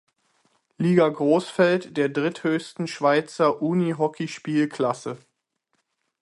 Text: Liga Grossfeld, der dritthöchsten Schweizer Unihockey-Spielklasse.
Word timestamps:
Liga 0.79 1.09
Grossfeld, 1.09 1.95
der 1.95 2.09
dritthöchsten 2.09 2.87
Schweizer 2.87 3.61
Unihockey-Spielklasse. 3.61 5.19